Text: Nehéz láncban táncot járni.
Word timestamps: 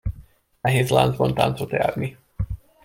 Nehéz 0.61 0.89
láncban 0.89 1.33
táncot 1.33 1.71
járni. 1.71 2.17